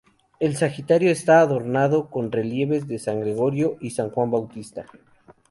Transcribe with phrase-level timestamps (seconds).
[0.39, 4.87] El sagrario está adornado con relieves de San Gregorio y San Juan Bautista.